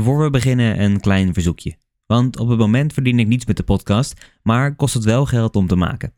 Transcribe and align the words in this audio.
Voor 0.00 0.22
we 0.22 0.30
beginnen 0.30 0.82
een 0.82 1.00
klein 1.00 1.32
verzoekje. 1.32 1.76
Want 2.06 2.38
op 2.38 2.48
het 2.48 2.58
moment 2.58 2.92
verdien 2.92 3.18
ik 3.18 3.26
niets 3.26 3.46
met 3.46 3.56
de 3.56 3.62
podcast, 3.62 4.30
maar 4.42 4.76
kost 4.76 4.94
het 4.94 5.04
wel 5.04 5.26
geld 5.26 5.56
om 5.56 5.66
te 5.66 5.76
maken. 5.76 6.12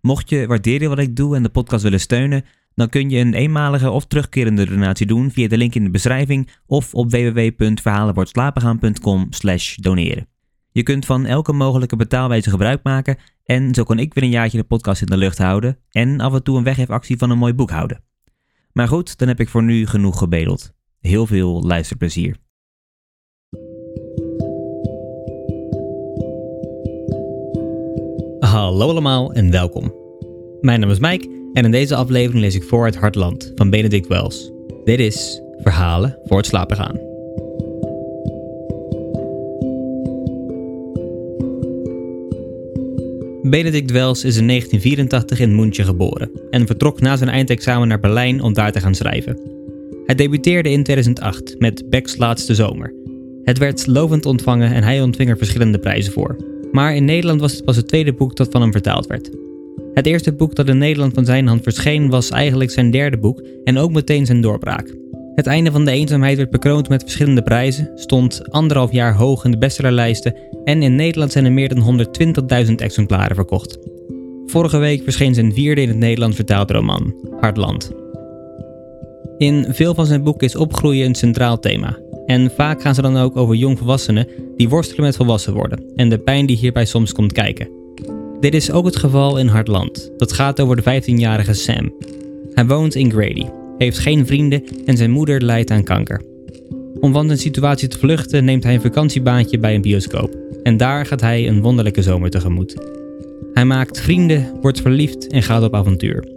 Mocht 0.00 0.28
je 0.28 0.46
waarderen 0.46 0.88
wat 0.88 0.98
ik 0.98 1.16
doe 1.16 1.36
en 1.36 1.42
de 1.42 1.48
podcast 1.48 1.82
willen 1.82 2.00
steunen, 2.00 2.44
dan 2.74 2.88
kun 2.88 3.10
je 3.10 3.18
een 3.18 3.34
eenmalige 3.34 3.90
of 3.90 4.06
terugkerende 4.06 4.66
donatie 4.66 5.06
doen 5.06 5.30
via 5.30 5.48
de 5.48 5.56
link 5.56 5.74
in 5.74 5.84
de 5.84 5.90
beschrijving 5.90 6.50
of 6.66 6.94
op 6.94 7.10
www.verhalenwoordslapengaan.com 7.10 9.28
doneren. 9.76 10.28
Je 10.72 10.82
kunt 10.82 11.06
van 11.06 11.26
elke 11.26 11.52
mogelijke 11.52 11.96
betaalwijze 11.96 12.50
gebruik 12.50 12.80
maken 12.82 13.16
en 13.44 13.74
zo 13.74 13.84
kan 13.84 13.98
ik 13.98 14.14
weer 14.14 14.24
een 14.24 14.30
jaartje 14.30 14.58
de 14.58 14.64
podcast 14.64 15.00
in 15.00 15.06
de 15.06 15.16
lucht 15.16 15.38
houden 15.38 15.78
en 15.90 16.20
af 16.20 16.34
en 16.34 16.42
toe 16.42 16.58
een 16.58 16.64
weggeefactie 16.64 17.16
van 17.16 17.30
een 17.30 17.38
mooi 17.38 17.54
boek 17.54 17.70
houden. 17.70 18.02
Maar 18.72 18.88
goed, 18.88 19.18
dan 19.18 19.28
heb 19.28 19.40
ik 19.40 19.48
voor 19.48 19.62
nu 19.62 19.86
genoeg 19.86 20.18
gebedeld. 20.18 20.72
Heel 21.00 21.26
veel 21.26 21.62
luisterplezier. 21.62 22.42
Hallo 28.54 28.88
allemaal 28.88 29.32
en 29.32 29.50
welkom. 29.50 29.94
Mijn 30.60 30.80
naam 30.80 30.90
is 30.90 30.98
Mike 30.98 31.50
en 31.52 31.64
in 31.64 31.70
deze 31.70 31.94
aflevering 31.94 32.40
lees 32.40 32.54
ik 32.54 32.62
voor 32.62 32.84
uit 32.84 32.96
Hartland 32.96 33.52
van 33.54 33.70
Benedict 33.70 34.06
Wells. 34.06 34.52
Dit 34.84 34.98
is 34.98 35.42
Verhalen 35.62 36.18
voor 36.24 36.36
het 36.36 36.46
slapen 36.46 36.76
gaan. 36.76 36.98
Benedict 43.50 43.90
Wells 43.90 44.24
is 44.24 44.36
in 44.36 44.46
1984 44.46 45.40
in 45.40 45.54
München 45.54 45.84
geboren 45.84 46.30
en 46.50 46.66
vertrok 46.66 47.00
na 47.00 47.16
zijn 47.16 47.30
eindexamen 47.30 47.88
naar 47.88 48.00
Berlijn 48.00 48.42
om 48.42 48.52
daar 48.52 48.72
te 48.72 48.80
gaan 48.80 48.94
schrijven. 48.94 49.40
Hij 50.06 50.14
debuteerde 50.14 50.70
in 50.70 50.82
2008 50.82 51.54
met 51.58 51.90
Beck's 51.90 52.16
Laatste 52.16 52.54
Zomer. 52.54 52.94
Het 53.44 53.58
werd 53.58 53.86
lovend 53.86 54.26
ontvangen 54.26 54.72
en 54.72 54.82
hij 54.82 55.02
ontving 55.02 55.30
er 55.30 55.36
verschillende 55.36 55.78
prijzen 55.78 56.12
voor. 56.12 56.53
Maar 56.74 56.94
in 56.94 57.04
Nederland 57.04 57.40
was 57.40 57.52
het 57.52 57.64
pas 57.64 57.76
het 57.76 57.88
tweede 57.88 58.12
boek 58.12 58.36
dat 58.36 58.48
van 58.50 58.60
hem 58.60 58.72
vertaald 58.72 59.06
werd. 59.06 59.30
Het 59.92 60.06
eerste 60.06 60.32
boek 60.32 60.54
dat 60.54 60.68
in 60.68 60.78
Nederland 60.78 61.14
van 61.14 61.24
zijn 61.24 61.46
hand 61.46 61.62
verscheen 61.62 62.10
was 62.10 62.30
eigenlijk 62.30 62.70
zijn 62.70 62.90
derde 62.90 63.18
boek 63.18 63.42
en 63.64 63.78
ook 63.78 63.92
meteen 63.92 64.26
zijn 64.26 64.40
doorbraak. 64.40 64.94
Het 65.34 65.46
einde 65.46 65.70
van 65.70 65.84
de 65.84 65.90
eenzaamheid 65.90 66.36
werd 66.36 66.50
bekroond 66.50 66.88
met 66.88 67.02
verschillende 67.02 67.42
prijzen, 67.42 67.90
stond 67.94 68.50
anderhalf 68.50 68.92
jaar 68.92 69.14
hoog 69.14 69.44
in 69.44 69.50
de 69.50 69.58
bestsellerlijsten 69.58 70.34
en 70.64 70.82
in 70.82 70.94
Nederland 70.94 71.32
zijn 71.32 71.44
er 71.44 71.52
meer 71.52 71.74
dan 71.74 72.06
120.000 72.66 72.74
exemplaren 72.74 73.36
verkocht. 73.36 73.78
Vorige 74.46 74.78
week 74.78 75.02
verscheen 75.02 75.34
zijn 75.34 75.52
vierde 75.52 75.80
in 75.80 75.88
het 75.88 75.98
Nederlands 75.98 76.36
vertaalde 76.36 76.72
roman, 76.72 77.14
Hartland. 77.40 77.90
In 79.38 79.66
veel 79.68 79.94
van 79.94 80.06
zijn 80.06 80.22
boeken 80.22 80.46
is 80.46 80.56
opgroeien 80.56 81.06
een 81.06 81.14
centraal 81.14 81.58
thema. 81.58 81.98
En 82.26 82.50
vaak 82.50 82.82
gaan 82.82 82.94
ze 82.94 83.02
dan 83.02 83.16
ook 83.16 83.36
over 83.36 83.54
jongvolwassenen 83.54 84.28
die 84.56 84.68
worstelen 84.68 85.04
met 85.04 85.16
volwassen 85.16 85.52
worden 85.52 85.92
en 85.96 86.08
de 86.08 86.18
pijn 86.18 86.46
die 86.46 86.56
hierbij 86.56 86.84
soms 86.84 87.12
komt 87.12 87.32
kijken. 87.32 87.68
Dit 88.40 88.54
is 88.54 88.70
ook 88.70 88.84
het 88.84 88.96
geval 88.96 89.38
in 89.38 89.46
Hartland. 89.46 90.10
Dat 90.16 90.32
gaat 90.32 90.60
over 90.60 90.76
de 90.76 91.02
15-jarige 91.02 91.52
Sam. 91.52 91.92
Hij 92.54 92.66
woont 92.66 92.94
in 92.94 93.10
Grady, 93.10 93.46
heeft 93.78 93.98
geen 93.98 94.26
vrienden 94.26 94.64
en 94.86 94.96
zijn 94.96 95.10
moeder 95.10 95.42
lijdt 95.42 95.70
aan 95.70 95.84
kanker. 95.84 96.22
Om 97.00 97.12
van 97.12 97.26
zijn 97.26 97.38
situatie 97.38 97.88
te 97.88 97.98
vluchten 97.98 98.44
neemt 98.44 98.64
hij 98.64 98.74
een 98.74 98.80
vakantiebaantje 98.80 99.58
bij 99.58 99.74
een 99.74 99.82
bioscoop. 99.82 100.36
En 100.62 100.76
daar 100.76 101.06
gaat 101.06 101.20
hij 101.20 101.48
een 101.48 101.62
wonderlijke 101.62 102.02
zomer 102.02 102.30
tegemoet. 102.30 102.76
Hij 103.54 103.64
maakt 103.64 104.00
vrienden, 104.00 104.52
wordt 104.60 104.80
verliefd 104.80 105.26
en 105.26 105.42
gaat 105.42 105.62
op 105.62 105.74
avontuur. 105.74 106.28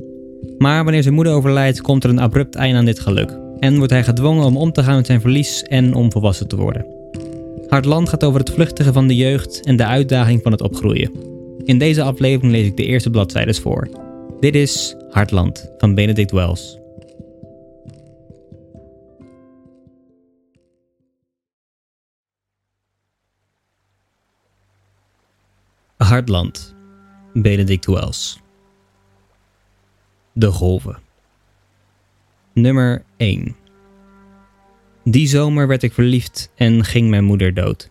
Maar 0.57 0.83
wanneer 0.83 1.03
zijn 1.03 1.15
moeder 1.15 1.33
overlijdt, 1.33 1.81
komt 1.81 2.03
er 2.03 2.09
een 2.09 2.19
abrupt 2.19 2.55
einde 2.55 2.77
aan 2.77 2.85
dit 2.85 2.99
geluk. 2.99 3.46
En 3.59 3.77
wordt 3.77 3.91
hij 3.91 4.03
gedwongen 4.03 4.45
om 4.45 4.57
om 4.57 4.71
te 4.71 4.83
gaan 4.83 4.95
met 4.95 5.05
zijn 5.05 5.21
verlies 5.21 5.63
en 5.63 5.93
om 5.93 6.11
volwassen 6.11 6.47
te 6.47 6.55
worden. 6.55 6.85
Hartland 7.67 8.09
gaat 8.09 8.23
over 8.23 8.39
het 8.39 8.49
vluchtigen 8.49 8.93
van 8.93 9.07
de 9.07 9.15
jeugd 9.15 9.65
en 9.65 9.75
de 9.75 9.85
uitdaging 9.85 10.41
van 10.43 10.51
het 10.51 10.61
opgroeien. 10.61 11.11
In 11.63 11.77
deze 11.77 12.03
aflevering 12.03 12.51
lees 12.51 12.65
ik 12.65 12.77
de 12.77 12.85
eerste 12.85 13.09
bladzijdes 13.09 13.59
voor. 13.59 13.89
Dit 14.39 14.55
is 14.55 14.95
Hartland 15.09 15.71
van 15.77 15.95
Benedict 15.95 16.31
Wells. 16.31 16.79
Hartland, 25.97 26.75
Benedict 27.33 27.85
Wells. 27.85 28.39
De 30.33 30.51
golven. 30.51 31.06
Nummer 32.57 33.03
1. 33.17 33.55
Die 35.03 35.27
zomer 35.27 35.67
werd 35.67 35.83
ik 35.83 35.93
verliefd 35.93 36.51
en 36.55 36.83
ging 36.83 37.09
mijn 37.09 37.23
moeder 37.23 37.53
dood. 37.53 37.89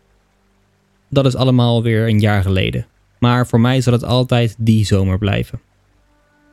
Dat 1.11 1.27
is 1.27 1.35
allemaal 1.35 1.83
weer 1.83 2.09
een 2.09 2.19
jaar 2.19 2.43
geleden, 2.43 2.87
maar 3.19 3.47
voor 3.47 3.61
mij 3.61 3.81
zal 3.81 3.93
het 3.93 4.05
altijd 4.05 4.55
die 4.59 4.85
zomer 4.85 5.19
blijven. 5.19 5.61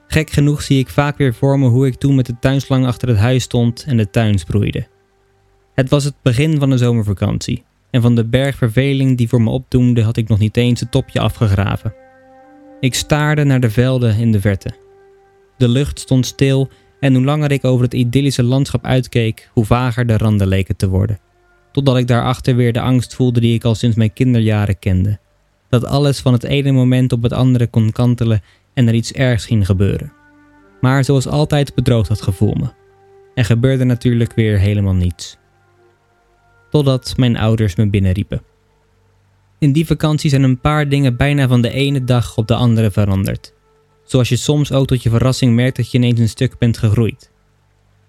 Gek 0.08 0.30
genoeg 0.30 0.62
zie 0.62 0.80
ik 0.80 0.90
vaak 0.90 1.18
weer 1.18 1.34
voor 1.34 1.60
me 1.60 1.68
hoe 1.68 1.88
ik 1.88 1.96
toen 1.96 2.16
met 2.16 2.26
de 2.26 2.36
tuinslang 2.40 2.86
achter 2.86 3.08
het 3.08 3.18
huis 3.18 3.44
stond 3.44 3.84
en 3.88 3.98
de 3.98 4.10
tuin 4.10 4.40
sproeide. 4.40 4.88
Het 5.74 5.90
was 5.90 6.04
het 6.04 6.16
begin 6.22 6.60
van 6.60 6.70
de 6.70 6.78
zomervakantie 6.78 7.64
en 7.92 8.02
van 8.02 8.16
de 8.16 8.26
bergverveling 8.26 9.18
die 9.18 9.30
voor 9.30 9.42
me 9.42 9.50
opdoemde 9.50 10.04
had 10.04 10.18
ik 10.18 10.28
nog 10.28 10.40
niet 10.40 10.58
eens 10.58 10.80
het 10.80 10.92
topje 10.92 11.20
afgegraven. 11.20 11.94
Ik 12.80 12.96
staarde 12.96 13.44
naar 13.44 13.60
de 13.60 13.70
velden 13.70 14.18
in 14.18 14.32
de 14.32 14.42
verte. 14.42 14.74
De 15.58 15.68
lucht 15.68 16.00
stond 16.00 16.26
stil 16.26 16.70
en 17.04 17.14
hoe 17.16 17.24
langer 17.24 17.52
ik 17.52 17.66
over 17.66 17.84
het 17.84 17.94
idyllische 17.94 18.44
landschap 18.44 18.86
uitkeek, 18.86 19.50
hoe 19.54 19.66
vager 19.66 20.06
de 20.06 20.18
randen 20.18 20.48
leken 20.48 20.76
te 20.76 20.90
worden. 20.90 21.20
Totdat 21.72 21.98
ik 21.98 22.08
daarachter 22.08 22.56
weer 22.56 22.74
de 22.74 22.82
angst 22.82 23.16
voelde 23.16 23.40
die 23.40 23.54
ik 23.54 23.64
al 23.64 23.76
sinds 23.76 23.96
mijn 23.96 24.14
kinderjaren 24.14 24.80
kende. 24.80 25.20
Dat 25.70 25.86
alles 25.86 26.20
van 26.20 26.34
het 26.34 26.44
ene 26.44 26.72
moment 26.72 27.12
op 27.12 27.24
het 27.24 27.34
andere 27.34 27.68
kon 27.68 27.92
kantelen 27.92 28.42
en 28.74 28.88
er 28.88 28.94
iets 28.94 29.12
ergs 29.12 29.46
ging 29.46 29.66
gebeuren. 29.66 30.14
Maar 30.82 31.04
zoals 31.04 31.28
altijd 31.28 31.76
bedroog 31.76 32.08
dat 32.08 32.22
gevoel 32.22 32.54
me. 32.54 32.68
Er 33.36 33.46
gebeurde 33.46 33.84
natuurlijk 33.84 34.34
weer 34.34 34.60
helemaal 34.60 34.94
niets 34.94 35.38
totdat 36.74 37.14
mijn 37.18 37.38
ouders 37.38 37.76
me 37.76 37.90
binnenriepen. 37.90 38.42
In 39.60 39.72
die 39.72 39.86
vakantie 39.86 40.30
zijn 40.30 40.44
een 40.44 40.60
paar 40.60 40.90
dingen 40.90 41.18
bijna 41.18 41.48
van 41.48 41.62
de 41.62 41.70
ene 41.70 42.04
dag 42.04 42.38
op 42.38 42.48
de 42.48 42.56
andere 42.56 42.92
veranderd. 42.92 43.54
Zoals 44.14 44.30
je 44.30 44.36
soms 44.36 44.72
ook 44.72 44.88
tot 44.88 45.04
je 45.04 45.10
verrassing 45.10 45.56
merkt 45.56 45.76
dat 45.76 45.92
je 45.92 45.98
ineens 45.98 46.20
een 46.20 46.30
stuk 46.30 46.58
bent 46.58 46.78
gegroeid. 46.78 47.32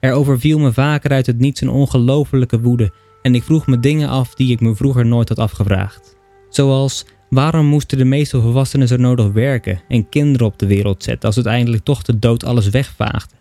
Er 0.01 0.13
overviel 0.13 0.59
me 0.59 0.73
vaker 0.73 1.11
uit 1.11 1.27
het 1.27 1.39
niets 1.39 1.61
een 1.61 1.69
ongelofelijke 1.69 2.61
woede 2.61 2.93
en 3.23 3.35
ik 3.35 3.43
vroeg 3.43 3.67
me 3.67 3.81
dingen 3.81 4.09
af 4.09 4.35
die 4.35 4.53
ik 4.53 4.61
me 4.61 4.75
vroeger 4.75 5.07
nooit 5.07 5.29
had 5.29 5.39
afgevraagd. 5.39 6.17
Zoals 6.49 7.07
waarom 7.31 7.67
moesten 7.67 7.99
de 7.99 8.05
meeste 8.05 8.41
volwassenen 8.41 8.89
zo 8.89 8.97
nodig 8.97 9.33
werken 9.33 9.83
en 9.89 10.09
kinderen 10.09 10.47
op 10.47 10.59
de 10.59 10.67
wereld 10.67 11.03
zetten 11.03 11.27
als 11.27 11.37
uiteindelijk 11.37 11.85
toch 11.85 12.03
de 12.03 12.19
dood 12.19 12.45
alles 12.45 12.69
wegvaagde? 12.69 13.35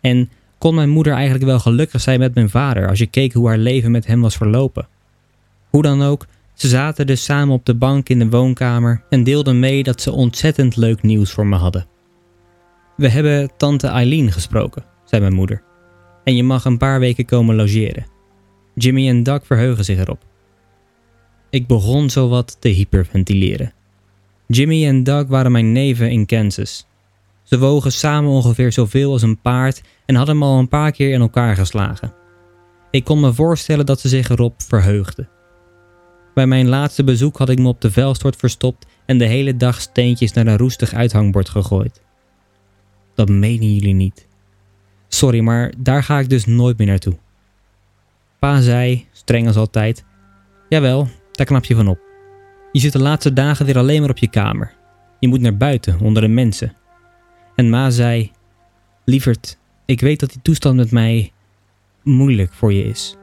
En 0.00 0.30
kon 0.58 0.74
mijn 0.74 0.90
moeder 0.90 1.12
eigenlijk 1.12 1.44
wel 1.44 1.58
gelukkig 1.58 2.00
zijn 2.00 2.18
met 2.18 2.34
mijn 2.34 2.50
vader 2.50 2.88
als 2.88 2.98
je 2.98 3.06
keek 3.06 3.32
hoe 3.32 3.48
haar 3.48 3.58
leven 3.58 3.90
met 3.90 4.06
hem 4.06 4.20
was 4.20 4.36
verlopen. 4.36 4.88
Hoe 5.70 5.82
dan 5.82 6.02
ook, 6.02 6.26
ze 6.54 6.68
zaten 6.68 7.06
dus 7.06 7.24
samen 7.24 7.54
op 7.54 7.66
de 7.66 7.74
bank 7.74 8.08
in 8.08 8.18
de 8.18 8.28
woonkamer 8.28 9.02
en 9.08 9.24
deelden 9.24 9.58
mee 9.58 9.82
dat 9.82 10.00
ze 10.00 10.12
ontzettend 10.12 10.76
leuk 10.76 11.02
nieuws 11.02 11.30
voor 11.30 11.46
me 11.46 11.56
hadden. 11.56 11.90
We 12.96 13.08
hebben 13.08 13.50
tante 13.56 13.86
Eileen 13.86 14.32
gesproken, 14.32 14.84
zei 15.04 15.20
mijn 15.20 15.34
moeder. 15.34 15.62
En 16.24 16.36
je 16.36 16.42
mag 16.42 16.64
een 16.64 16.78
paar 16.78 17.00
weken 17.00 17.24
komen 17.24 17.54
logeren. 17.54 18.06
Jimmy 18.74 19.08
en 19.08 19.22
Doug 19.22 19.46
verheugen 19.46 19.84
zich 19.84 19.98
erop. 19.98 20.24
Ik 21.50 21.66
begon 21.66 22.10
zowat 22.10 22.56
te 22.60 22.68
hyperventileren. 22.68 23.72
Jimmy 24.46 24.86
en 24.86 25.04
Doug 25.04 25.26
waren 25.26 25.52
mijn 25.52 25.72
neven 25.72 26.10
in 26.10 26.26
Kansas 26.26 26.86
ze 27.42 27.58
wogen 27.58 27.92
samen 27.92 28.30
ongeveer 28.30 28.72
zoveel 28.72 29.12
als 29.12 29.22
een 29.22 29.40
paard 29.40 29.82
en 30.06 30.14
hadden 30.14 30.38
me 30.38 30.44
al 30.44 30.58
een 30.58 30.68
paar 30.68 30.92
keer 30.92 31.12
in 31.12 31.20
elkaar 31.20 31.56
geslagen. 31.56 32.14
Ik 32.90 33.04
kon 33.04 33.20
me 33.20 33.32
voorstellen 33.32 33.86
dat 33.86 34.00
ze 34.00 34.08
zich 34.08 34.28
erop 34.28 34.62
verheugden. 34.62 35.28
Bij 36.34 36.46
mijn 36.46 36.68
laatste 36.68 37.04
bezoek 37.04 37.36
had 37.36 37.48
ik 37.48 37.58
me 37.58 37.68
op 37.68 37.80
de 37.80 37.90
vuilstort 37.90 38.36
verstopt 38.36 38.86
en 39.06 39.18
de 39.18 39.24
hele 39.24 39.56
dag 39.56 39.80
steentjes 39.80 40.32
naar 40.32 40.46
een 40.46 40.56
roestig 40.56 40.94
uithangbord 40.94 41.48
gegooid. 41.48 42.01
Dat 43.14 43.28
menen 43.28 43.74
jullie 43.74 43.94
niet. 43.94 44.26
Sorry, 45.08 45.40
maar 45.40 45.72
daar 45.78 46.02
ga 46.02 46.18
ik 46.18 46.28
dus 46.28 46.44
nooit 46.46 46.78
meer 46.78 46.86
naartoe. 46.86 47.16
Pa 48.38 48.60
zei, 48.60 49.06
streng 49.12 49.46
als 49.46 49.56
altijd: 49.56 50.04
Jawel, 50.68 51.08
daar 51.32 51.46
knap 51.46 51.64
je 51.64 51.74
van 51.74 51.88
op. 51.88 51.98
Je 52.72 52.80
zit 52.80 52.92
de 52.92 52.98
laatste 52.98 53.32
dagen 53.32 53.66
weer 53.66 53.78
alleen 53.78 54.00
maar 54.00 54.10
op 54.10 54.18
je 54.18 54.30
kamer. 54.30 54.74
Je 55.20 55.28
moet 55.28 55.40
naar 55.40 55.56
buiten, 55.56 56.00
onder 56.00 56.22
de 56.22 56.28
mensen. 56.28 56.72
En 57.56 57.70
Ma 57.70 57.90
zei: 57.90 58.30
Lieverd, 59.04 59.58
ik 59.84 60.00
weet 60.00 60.20
dat 60.20 60.30
die 60.30 60.42
toestand 60.42 60.76
met 60.76 60.90
mij 60.90 61.32
moeilijk 62.02 62.52
voor 62.52 62.72
je 62.72 62.84
is. 62.84 63.16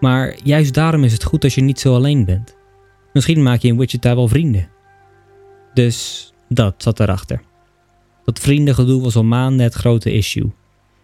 Maar 0.00 0.36
juist 0.44 0.74
daarom 0.74 1.04
is 1.04 1.12
het 1.12 1.24
goed 1.24 1.44
als 1.44 1.54
je 1.54 1.60
niet 1.60 1.80
zo 1.80 1.94
alleen 1.94 2.24
bent. 2.24 2.56
Misschien 3.12 3.42
maak 3.42 3.60
je 3.60 3.68
in 3.68 3.78
Wichita 3.78 4.14
wel 4.14 4.28
vrienden. 4.28 4.68
Dus 5.74 6.32
dat 6.48 6.74
zat 6.76 7.00
erachter. 7.00 7.42
Dat 8.24 8.38
vriendengedoe 8.38 9.02
was 9.02 9.16
al 9.16 9.24
maanden 9.24 9.64
het 9.64 9.74
grote 9.74 10.12
issue. 10.12 10.50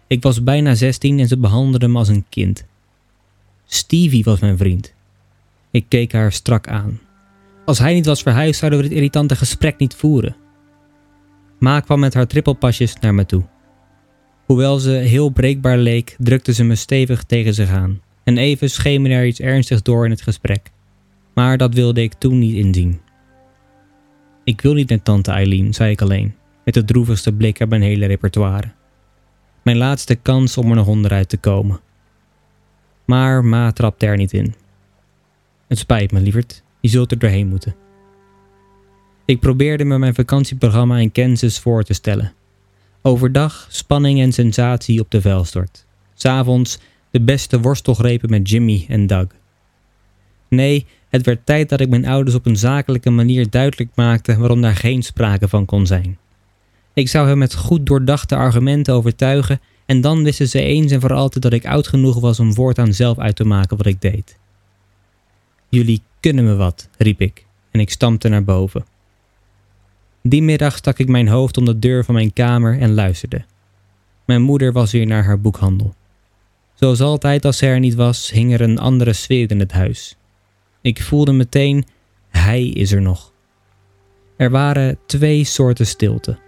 Ik 0.07 0.23
was 0.23 0.43
bijna 0.43 0.75
16 0.75 1.19
en 1.19 1.27
ze 1.27 1.37
behandelden 1.37 1.91
me 1.91 1.97
als 1.97 2.07
een 2.07 2.25
kind. 2.29 2.65
Stevie 3.65 4.23
was 4.23 4.39
mijn 4.39 4.57
vriend. 4.57 4.93
Ik 5.71 5.85
keek 5.87 6.11
haar 6.11 6.31
strak 6.31 6.67
aan. 6.67 6.99
Als 7.65 7.79
hij 7.79 7.93
niet 7.93 8.05
was 8.05 8.21
verhuisd, 8.21 8.59
zouden 8.59 8.79
we 8.79 8.87
dit 8.87 8.97
irritante 8.97 9.35
gesprek 9.35 9.77
niet 9.77 9.95
voeren. 9.95 10.35
Ma 11.59 11.79
kwam 11.79 11.99
met 11.99 12.13
haar 12.13 12.27
trippelpasjes 12.27 12.95
naar 12.99 13.13
me 13.13 13.25
toe. 13.25 13.43
Hoewel 14.45 14.79
ze 14.79 14.91
heel 14.91 15.29
breekbaar 15.29 15.77
leek, 15.77 16.15
drukte 16.17 16.53
ze 16.53 16.63
me 16.63 16.75
stevig 16.75 17.23
tegen 17.23 17.53
zich 17.53 17.69
aan. 17.69 18.01
En 18.23 18.37
even 18.37 18.69
schemerde 18.69 19.15
er 19.15 19.25
iets 19.25 19.39
ernstigs 19.39 19.83
door 19.83 20.05
in 20.05 20.11
het 20.11 20.21
gesprek. 20.21 20.71
Maar 21.33 21.57
dat 21.57 21.73
wilde 21.73 22.01
ik 22.01 22.13
toen 22.13 22.39
niet 22.39 22.55
inzien. 22.55 22.99
Ik 24.43 24.61
wil 24.61 24.73
niet 24.73 24.89
naar 24.89 25.01
tante 25.01 25.31
Eileen, 25.31 25.73
zei 25.73 25.91
ik 25.91 26.01
alleen, 26.01 26.35
met 26.65 26.73
de 26.73 26.85
droevigste 26.85 27.33
blik 27.33 27.59
op 27.59 27.69
mijn 27.69 27.81
hele 27.81 28.05
repertoire. 28.05 28.71
Mijn 29.61 29.77
laatste 29.77 30.15
kans 30.15 30.57
om 30.57 30.69
er 30.69 30.75
nog 30.75 30.87
onderuit 30.87 31.29
te 31.29 31.37
komen. 31.37 31.79
Maar 33.05 33.45
Ma 33.45 33.71
trapte 33.71 34.05
er 34.05 34.17
niet 34.17 34.33
in. 34.33 34.53
Het 35.67 35.77
spijt 35.77 36.11
me, 36.11 36.19
lieverd, 36.19 36.63
je 36.79 36.87
zult 36.87 37.11
er 37.11 37.19
doorheen 37.19 37.47
moeten. 37.47 37.75
Ik 39.25 39.39
probeerde 39.39 39.85
me 39.85 39.97
mijn 39.97 40.15
vakantieprogramma 40.15 40.97
in 40.97 41.11
Kansas 41.11 41.59
voor 41.59 41.83
te 41.83 41.93
stellen. 41.93 42.33
Overdag 43.01 43.67
spanning 43.69 44.21
en 44.21 44.31
sensatie 44.31 44.99
op 44.99 45.11
de 45.11 45.21
vuilstort. 45.21 45.85
S'avonds 46.13 46.79
de 47.11 47.21
beste 47.21 47.59
worstelgrepen 47.59 48.29
met 48.29 48.49
Jimmy 48.49 48.85
en 48.87 49.07
Doug. 49.07 49.27
Nee, 50.49 50.85
het 51.09 51.25
werd 51.25 51.45
tijd 51.45 51.69
dat 51.69 51.79
ik 51.79 51.89
mijn 51.89 52.07
ouders 52.07 52.35
op 52.35 52.45
een 52.45 52.57
zakelijke 52.57 53.09
manier 53.09 53.49
duidelijk 53.49 53.89
maakte 53.95 54.37
waarom 54.37 54.61
daar 54.61 54.75
geen 54.75 55.03
sprake 55.03 55.47
van 55.47 55.65
kon 55.65 55.87
zijn. 55.87 56.17
Ik 56.99 57.09
zou 57.09 57.27
hen 57.27 57.37
met 57.37 57.55
goed 57.55 57.85
doordachte 57.85 58.35
argumenten 58.35 58.93
overtuigen 58.93 59.61
en 59.85 60.01
dan 60.01 60.23
wisten 60.23 60.47
ze 60.47 60.61
eens 60.61 60.91
en 60.91 61.01
voor 61.01 61.13
altijd 61.13 61.43
dat 61.43 61.53
ik 61.53 61.65
oud 61.65 61.87
genoeg 61.87 62.19
was 62.19 62.39
om 62.39 62.53
voortaan 62.53 62.93
zelf 62.93 63.17
uit 63.17 63.35
te 63.35 63.43
maken 63.43 63.77
wat 63.77 63.85
ik 63.85 64.01
deed. 64.01 64.37
Jullie 65.69 66.01
kunnen 66.19 66.45
me 66.45 66.55
wat, 66.55 66.89
riep 66.97 67.21
ik 67.21 67.45
en 67.71 67.79
ik 67.79 67.89
stampte 67.89 68.27
naar 68.27 68.43
boven. 68.43 68.85
Die 70.23 70.41
middag 70.41 70.75
stak 70.75 70.99
ik 70.99 71.07
mijn 71.07 71.27
hoofd 71.27 71.57
om 71.57 71.65
de 71.65 71.79
deur 71.79 72.05
van 72.05 72.13
mijn 72.13 72.33
kamer 72.33 72.79
en 72.79 72.93
luisterde. 72.93 73.43
Mijn 74.25 74.41
moeder 74.41 74.71
was 74.71 74.91
weer 74.91 75.05
naar 75.05 75.23
haar 75.23 75.41
boekhandel. 75.41 75.93
Zoals 76.73 77.01
altijd 77.01 77.45
als 77.45 77.57
ze 77.57 77.65
er 77.65 77.79
niet 77.79 77.95
was, 77.95 78.31
hing 78.31 78.53
er 78.53 78.61
een 78.61 78.79
andere 78.79 79.13
sfeer 79.13 79.51
in 79.51 79.59
het 79.59 79.71
huis. 79.71 80.15
Ik 80.81 81.01
voelde 81.01 81.31
meteen, 81.31 81.85
hij 82.29 82.67
is 82.67 82.91
er 82.91 83.01
nog. 83.01 83.31
Er 84.37 84.49
waren 84.49 84.97
twee 85.05 85.43
soorten 85.43 85.87
stilte. 85.87 86.47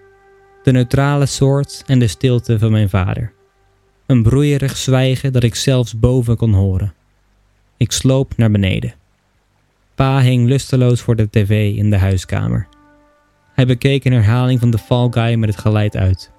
De 0.64 0.72
neutrale 0.72 1.26
soort 1.26 1.84
en 1.86 2.00
de 2.00 2.08
stilte 2.08 2.60
van 2.60 2.72
mijn 2.72 2.90
vader. 2.90 3.34
Een 4.06 4.24
broeierig 4.24 4.78
zwijgen 4.78 5.34
dat 5.34 5.44
ik 5.44 5.56
zelfs 5.56 6.00
boven 6.00 6.38
kon 6.38 6.54
horen. 6.54 6.94
Ik 7.78 7.92
sloop 7.92 8.38
naar 8.38 8.52
beneden. 8.52 8.94
Pa 9.96 10.22
hing 10.22 10.48
lusteloos 10.48 11.02
voor 11.02 11.16
de 11.16 11.30
tv 11.30 11.76
in 11.76 11.90
de 11.90 11.98
huiskamer. 11.98 12.68
Hij 13.54 13.66
bekeek 13.66 14.06
een 14.06 14.14
herhaling 14.14 14.60
van 14.60 14.72
de 14.72 14.78
Fall 14.78 15.08
Guy 15.12 15.36
met 15.36 15.50
het 15.50 15.60
geluid 15.60 15.96
uit. 15.96 16.32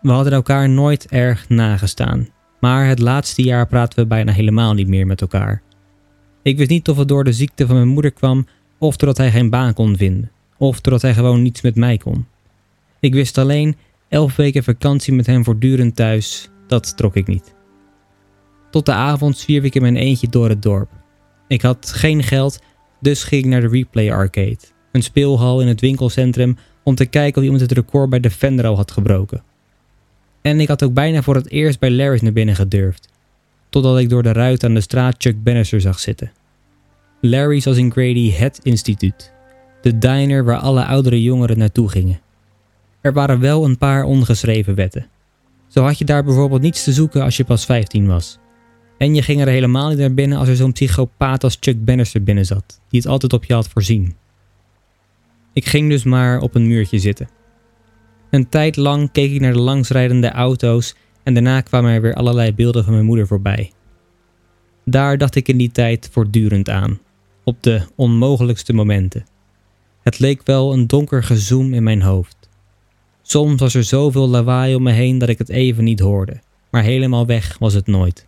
We 0.00 0.10
hadden 0.10 0.32
elkaar 0.32 0.68
nooit 0.68 1.06
erg 1.06 1.48
nagestaan, 1.48 2.28
maar 2.60 2.86
het 2.86 2.98
laatste 2.98 3.42
jaar 3.42 3.66
praten 3.66 3.98
we 3.98 4.06
bijna 4.06 4.32
helemaal 4.32 4.74
niet 4.74 4.88
meer 4.88 5.06
met 5.06 5.20
elkaar. 5.20 5.62
Ik 6.42 6.56
wist 6.56 6.70
niet 6.70 6.88
of 6.88 6.96
het 6.96 7.08
door 7.08 7.24
de 7.24 7.32
ziekte 7.32 7.66
van 7.66 7.76
mijn 7.76 7.88
moeder 7.88 8.12
kwam, 8.12 8.46
of 8.78 8.96
doordat 8.96 9.18
hij 9.18 9.30
geen 9.30 9.50
baan 9.50 9.74
kon 9.74 9.96
vinden, 9.96 10.30
of 10.56 10.80
doordat 10.80 11.02
hij 11.02 11.14
gewoon 11.14 11.42
niets 11.42 11.60
met 11.60 11.76
mij 11.76 11.96
kon. 11.96 12.26
Ik 13.00 13.14
wist 13.14 13.38
alleen, 13.38 13.76
elf 14.08 14.36
weken 14.36 14.64
vakantie 14.64 15.12
met 15.12 15.26
hem 15.26 15.44
voortdurend 15.44 15.96
thuis, 15.96 16.48
dat 16.66 16.96
trok 16.96 17.16
ik 17.16 17.26
niet. 17.26 17.54
Tot 18.70 18.86
de 18.86 18.92
avond 18.92 19.38
zwierf 19.38 19.64
ik 19.64 19.74
in 19.74 19.82
mijn 19.82 19.96
eentje 19.96 20.28
door 20.28 20.48
het 20.48 20.62
dorp. 20.62 20.90
Ik 21.48 21.62
had 21.62 21.92
geen 21.92 22.22
geld, 22.22 22.58
dus 23.00 23.24
ging 23.24 23.44
ik 23.44 23.50
naar 23.50 23.60
de 23.60 23.68
Replay 23.68 24.12
Arcade, 24.12 24.58
een 24.92 25.02
speelhal 25.02 25.60
in 25.60 25.68
het 25.68 25.80
winkelcentrum, 25.80 26.56
om 26.82 26.94
te 26.94 27.06
kijken 27.06 27.38
of 27.38 27.42
iemand 27.42 27.62
het 27.62 27.72
record 27.72 28.10
bij 28.10 28.20
Defender 28.20 28.66
al 28.66 28.76
had 28.76 28.90
gebroken. 28.90 29.42
En 30.42 30.60
ik 30.60 30.68
had 30.68 30.82
ook 30.82 30.94
bijna 30.94 31.22
voor 31.22 31.34
het 31.34 31.50
eerst 31.50 31.78
bij 31.78 31.90
Larry's 31.90 32.20
naar 32.20 32.32
binnen 32.32 32.54
gedurfd, 32.54 33.08
totdat 33.68 33.98
ik 33.98 34.08
door 34.08 34.22
de 34.22 34.32
ruit 34.32 34.64
aan 34.64 34.74
de 34.74 34.80
straat 34.80 35.14
Chuck 35.18 35.42
Bannister 35.42 35.80
zag 35.80 35.98
zitten. 35.98 36.32
Larry's 37.20 37.64
was 37.64 37.76
in 37.76 37.92
Grady 37.92 38.32
het 38.32 38.60
instituut, 38.62 39.32
de 39.82 39.98
diner 39.98 40.44
waar 40.44 40.58
alle 40.58 40.84
oudere 40.84 41.22
jongeren 41.22 41.58
naartoe 41.58 41.88
gingen. 41.88 42.20
Er 43.00 43.12
waren 43.12 43.40
wel 43.40 43.64
een 43.64 43.78
paar 43.78 44.04
ongeschreven 44.04 44.74
wetten. 44.74 45.06
Zo 45.66 45.82
had 45.82 45.98
je 45.98 46.04
daar 46.04 46.24
bijvoorbeeld 46.24 46.62
niets 46.62 46.84
te 46.84 46.92
zoeken 46.92 47.22
als 47.22 47.36
je 47.36 47.44
pas 47.44 47.64
15 47.64 48.06
was. 48.06 48.38
En 48.98 49.14
je 49.14 49.22
ging 49.22 49.40
er 49.40 49.48
helemaal 49.48 49.88
niet 49.88 49.98
naar 49.98 50.14
binnen 50.14 50.38
als 50.38 50.48
er 50.48 50.56
zo'n 50.56 50.72
psychopaat 50.72 51.44
als 51.44 51.56
Chuck 51.60 51.84
Bannister 51.84 52.22
binnen 52.22 52.46
zat, 52.46 52.80
die 52.88 53.00
het 53.00 53.08
altijd 53.08 53.32
op 53.32 53.44
je 53.44 53.54
had 53.54 53.68
voorzien. 53.68 54.16
Ik 55.52 55.66
ging 55.66 55.88
dus 55.88 56.04
maar 56.04 56.40
op 56.40 56.54
een 56.54 56.66
muurtje 56.66 56.98
zitten. 56.98 57.28
Een 58.30 58.48
tijd 58.48 58.76
lang 58.76 59.12
keek 59.12 59.32
ik 59.32 59.40
naar 59.40 59.52
de 59.52 59.60
langsrijdende 59.60 60.30
auto's 60.30 60.94
en 61.22 61.34
daarna 61.34 61.60
kwamen 61.60 61.92
er 61.92 62.00
weer 62.00 62.14
allerlei 62.14 62.54
beelden 62.54 62.84
van 62.84 62.92
mijn 62.92 63.04
moeder 63.04 63.26
voorbij. 63.26 63.72
Daar 64.84 65.18
dacht 65.18 65.34
ik 65.34 65.48
in 65.48 65.56
die 65.56 65.72
tijd 65.72 66.08
voortdurend 66.12 66.68
aan, 66.68 66.98
op 67.44 67.62
de 67.62 67.82
onmogelijkste 67.94 68.72
momenten. 68.72 69.26
Het 70.02 70.18
leek 70.18 70.40
wel 70.44 70.72
een 70.72 70.86
donker 70.86 71.22
gezoem 71.22 71.74
in 71.74 71.82
mijn 71.82 72.02
hoofd. 72.02 72.39
Soms 73.22 73.60
was 73.60 73.74
er 73.74 73.84
zoveel 73.84 74.28
lawaai 74.28 74.74
om 74.74 74.82
me 74.82 74.92
heen 74.92 75.18
dat 75.18 75.28
ik 75.28 75.38
het 75.38 75.48
even 75.48 75.84
niet 75.84 76.00
hoorde, 76.00 76.40
maar 76.70 76.82
helemaal 76.82 77.26
weg 77.26 77.56
was 77.58 77.74
het 77.74 77.86
nooit. 77.86 78.26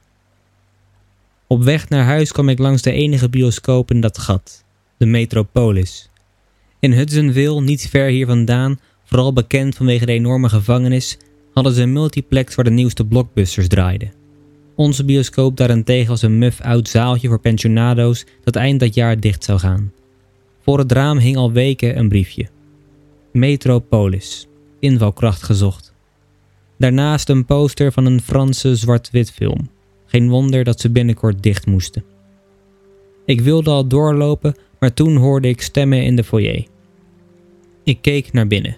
Op 1.46 1.62
weg 1.62 1.88
naar 1.88 2.04
huis 2.04 2.32
kwam 2.32 2.48
ik 2.48 2.58
langs 2.58 2.82
de 2.82 2.92
enige 2.92 3.28
bioscoop 3.28 3.90
in 3.90 4.00
dat 4.00 4.18
gat, 4.18 4.64
de 4.96 5.06
Metropolis. 5.06 6.08
In 6.80 6.92
Hudsonville, 6.92 7.60
niet 7.60 7.88
ver 7.88 8.08
hier 8.08 8.26
vandaan, 8.26 8.80
vooral 9.04 9.32
bekend 9.32 9.74
vanwege 9.74 10.06
de 10.06 10.12
enorme 10.12 10.48
gevangenis, 10.48 11.18
hadden 11.54 11.72
ze 11.72 11.82
een 11.82 11.92
multiplex 11.92 12.54
waar 12.54 12.64
de 12.64 12.70
nieuwste 12.70 13.04
blockbusters 13.04 13.68
draaiden. 13.68 14.12
Onze 14.74 15.04
bioscoop 15.04 15.56
daarentegen 15.56 16.08
was 16.08 16.22
een 16.22 16.38
muf 16.38 16.60
oud 16.60 16.88
zaaltje 16.88 17.28
voor 17.28 17.40
pensionado's 17.40 18.24
dat 18.44 18.56
eind 18.56 18.80
dat 18.80 18.94
jaar 18.94 19.20
dicht 19.20 19.44
zou 19.44 19.58
gaan. 19.58 19.92
Voor 20.62 20.78
het 20.78 20.92
raam 20.92 21.18
hing 21.18 21.36
al 21.36 21.52
weken 21.52 21.98
een 21.98 22.08
briefje. 22.08 22.48
Metropolis, 23.32 24.46
invalkracht 24.82 25.43
gezocht. 25.43 25.93
Daarnaast 26.79 27.29
een 27.29 27.44
poster 27.44 27.93
van 27.93 28.06
een 28.06 28.20
Franse 28.20 28.76
zwart-wit 28.76 29.31
film. 29.31 29.70
Geen 30.06 30.29
wonder 30.29 30.64
dat 30.64 30.81
ze 30.81 30.90
binnenkort 30.90 31.43
dicht 31.43 31.67
moesten. 31.67 32.05
Ik 33.25 33.40
wilde 33.40 33.70
al 33.70 33.87
doorlopen, 33.87 34.55
maar 34.79 34.94
toen 34.94 35.17
hoorde 35.17 35.48
ik 35.48 35.62
stemmen 35.62 36.05
in 36.05 36.17
de 36.17 36.24
foyer. 36.24 36.67
Ik 37.84 37.98
keek 38.01 38.32
naar 38.32 38.46
binnen. 38.46 38.77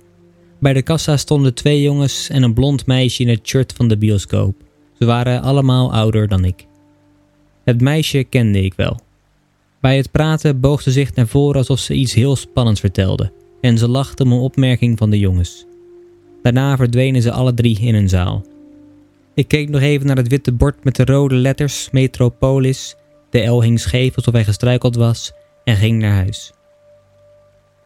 Bij 0.58 0.72
de 0.72 0.82
kassa 0.82 1.16
stonden 1.16 1.54
twee 1.54 1.82
jongens 1.82 2.28
en 2.28 2.42
een 2.42 2.54
blond 2.54 2.86
meisje 2.86 3.22
in 3.22 3.28
het 3.28 3.46
shirt 3.46 3.72
van 3.72 3.88
de 3.88 3.98
bioscoop. 3.98 4.54
Ze 4.98 5.04
waren 5.04 5.42
allemaal 5.42 5.92
ouder 5.92 6.28
dan 6.28 6.44
ik. 6.44 6.66
Het 7.64 7.80
meisje 7.80 8.24
kende 8.24 8.62
ik 8.62 8.74
wel. 8.74 9.00
Bij 9.80 9.96
het 9.96 10.10
praten 10.10 10.60
boog 10.60 10.82
ze 10.82 10.90
zich 10.90 11.14
naar 11.14 11.26
voren 11.26 11.56
alsof 11.56 11.78
ze 11.78 11.94
iets 11.94 12.14
heel 12.14 12.36
spannends 12.36 12.80
vertelde 12.80 13.32
en 13.60 13.78
ze 13.78 13.88
lachte 13.88 14.22
om 14.22 14.32
een 14.32 14.38
opmerking 14.38 14.98
van 14.98 15.10
de 15.10 15.18
jongens. 15.18 15.66
Daarna 16.44 16.76
verdwenen 16.76 17.22
ze 17.22 17.32
alle 17.32 17.54
drie 17.54 17.80
in 17.80 17.94
een 17.94 18.08
zaal. 18.08 18.44
Ik 19.34 19.48
keek 19.48 19.68
nog 19.68 19.80
even 19.80 20.06
naar 20.06 20.16
het 20.16 20.28
witte 20.28 20.52
bord 20.52 20.84
met 20.84 20.96
de 20.96 21.04
rode 21.04 21.34
letters 21.34 21.88
Metropolis. 21.90 22.96
De 23.30 23.44
L 23.44 23.62
hing 23.62 23.80
scheef 23.80 24.16
alsof 24.16 24.34
hij 24.34 24.44
gestruikeld 24.44 24.96
was 24.96 25.32
en 25.64 25.76
ging 25.76 26.00
naar 26.00 26.14
huis. 26.14 26.52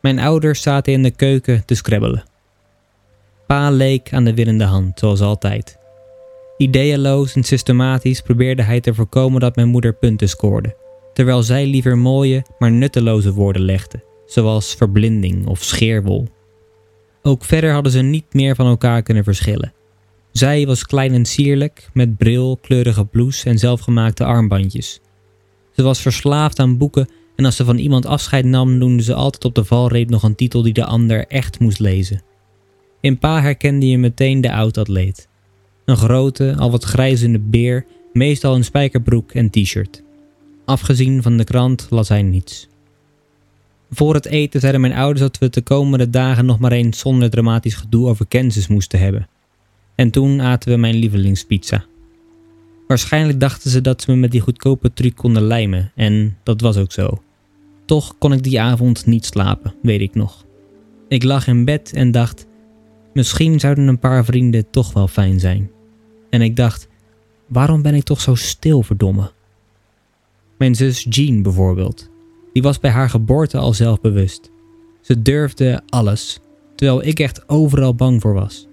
Mijn 0.00 0.18
ouders 0.18 0.62
zaten 0.62 0.92
in 0.92 1.02
de 1.02 1.10
keuken 1.10 1.64
te 1.64 1.74
scrabbelen. 1.74 2.22
Pa 3.46 3.70
leek 3.70 4.12
aan 4.12 4.24
de 4.24 4.34
winnende 4.34 4.64
hand, 4.64 4.98
zoals 4.98 5.20
altijd. 5.20 5.78
Ideeënloos 6.56 7.34
en 7.34 7.44
systematisch 7.44 8.20
probeerde 8.20 8.62
hij 8.62 8.80
te 8.80 8.94
voorkomen 8.94 9.40
dat 9.40 9.56
mijn 9.56 9.68
moeder 9.68 9.94
punten 9.94 10.28
scoorde, 10.28 10.76
terwijl 11.12 11.42
zij 11.42 11.66
liever 11.66 11.98
mooie, 11.98 12.44
maar 12.58 12.72
nutteloze 12.72 13.32
woorden 13.32 13.62
legde, 13.62 14.04
zoals 14.26 14.74
verblinding 14.74 15.46
of 15.46 15.62
scheerwol. 15.62 16.28
Ook 17.22 17.44
verder 17.44 17.72
hadden 17.72 17.92
ze 17.92 18.00
niet 18.00 18.34
meer 18.34 18.54
van 18.54 18.66
elkaar 18.66 19.02
kunnen 19.02 19.24
verschillen. 19.24 19.72
Zij 20.32 20.66
was 20.66 20.86
klein 20.86 21.12
en 21.12 21.24
sierlijk, 21.24 21.88
met 21.92 22.16
bril, 22.16 22.58
kleurige 22.62 23.04
blouse 23.04 23.48
en 23.48 23.58
zelfgemaakte 23.58 24.24
armbandjes. 24.24 25.00
Ze 25.72 25.82
was 25.82 26.00
verslaafd 26.00 26.58
aan 26.58 26.78
boeken 26.78 27.08
en 27.36 27.44
als 27.44 27.56
ze 27.56 27.64
van 27.64 27.78
iemand 27.78 28.06
afscheid 28.06 28.44
nam, 28.44 28.78
noemde 28.78 29.02
ze 29.02 29.14
altijd 29.14 29.44
op 29.44 29.54
de 29.54 29.64
valreep 29.64 30.10
nog 30.10 30.22
een 30.22 30.34
titel 30.34 30.62
die 30.62 30.72
de 30.72 30.84
ander 30.84 31.26
echt 31.26 31.60
moest 31.60 31.78
lezen. 31.78 32.22
In 33.00 33.18
pa 33.18 33.40
herkende 33.40 33.88
je 33.88 33.98
meteen 33.98 34.40
de 34.40 34.52
oud-atleet. 34.52 35.28
Een 35.84 35.96
grote, 35.96 36.54
al 36.58 36.70
wat 36.70 36.84
grijzende 36.84 37.38
beer, 37.38 37.86
meestal 38.12 38.54
in 38.54 38.64
spijkerbroek 38.64 39.32
en 39.32 39.50
t-shirt. 39.50 40.02
Afgezien 40.64 41.22
van 41.22 41.36
de 41.36 41.44
krant 41.44 41.86
las 41.90 42.08
hij 42.08 42.22
niets. 42.22 42.68
Voor 43.90 44.14
het 44.14 44.26
eten 44.26 44.60
zeiden 44.60 44.80
mijn 44.80 44.92
ouders 44.92 45.20
dat 45.20 45.38
we 45.38 45.48
de 45.48 45.62
komende 45.62 46.10
dagen 46.10 46.46
nog 46.46 46.58
maar 46.58 46.72
eens 46.72 46.98
zonder 46.98 47.30
dramatisch 47.30 47.74
gedoe 47.74 48.08
over 48.08 48.26
Kansas 48.26 48.66
moesten 48.66 48.98
hebben. 48.98 49.28
En 49.94 50.10
toen 50.10 50.40
aten 50.40 50.70
we 50.70 50.76
mijn 50.76 50.94
lievelingspizza. 50.94 51.84
Waarschijnlijk 52.86 53.40
dachten 53.40 53.70
ze 53.70 53.80
dat 53.80 54.02
ze 54.02 54.10
me 54.10 54.16
met 54.16 54.30
die 54.30 54.40
goedkope 54.40 54.92
truc 54.92 55.16
konden 55.16 55.42
lijmen, 55.42 55.92
en 55.94 56.36
dat 56.42 56.60
was 56.60 56.76
ook 56.76 56.92
zo. 56.92 57.22
Toch 57.84 58.18
kon 58.18 58.32
ik 58.32 58.42
die 58.42 58.60
avond 58.60 59.06
niet 59.06 59.24
slapen, 59.24 59.74
weet 59.82 60.00
ik 60.00 60.14
nog. 60.14 60.44
Ik 61.08 61.22
lag 61.22 61.46
in 61.46 61.64
bed 61.64 61.92
en 61.92 62.10
dacht: 62.10 62.46
misschien 63.12 63.60
zouden 63.60 63.88
een 63.88 63.98
paar 63.98 64.24
vrienden 64.24 64.70
toch 64.70 64.92
wel 64.92 65.08
fijn 65.08 65.40
zijn. 65.40 65.70
En 66.30 66.42
ik 66.42 66.56
dacht: 66.56 66.88
waarom 67.46 67.82
ben 67.82 67.94
ik 67.94 68.04
toch 68.04 68.20
zo 68.20 68.34
stil, 68.34 68.82
verdomme? 68.82 69.30
Mijn 70.58 70.74
zus 70.74 71.06
Jean 71.08 71.42
bijvoorbeeld. 71.42 72.10
Die 72.58 72.66
was 72.66 72.80
bij 72.80 72.90
haar 72.90 73.10
geboorte 73.10 73.58
al 73.58 73.74
zelfbewust. 73.74 74.50
Ze 75.00 75.22
durfde 75.22 75.82
alles, 75.88 76.40
terwijl 76.74 77.04
ik 77.04 77.20
echt 77.20 77.48
overal 77.48 77.94
bang 77.94 78.20
voor 78.20 78.34
was. 78.34 78.66